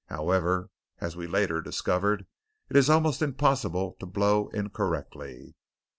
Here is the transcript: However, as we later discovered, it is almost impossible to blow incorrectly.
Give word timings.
However, 0.07 0.71
as 0.99 1.15
we 1.15 1.27
later 1.27 1.61
discovered, 1.61 2.25
it 2.71 2.75
is 2.75 2.89
almost 2.89 3.21
impossible 3.21 3.97
to 3.99 4.07
blow 4.07 4.47
incorrectly. 4.47 5.53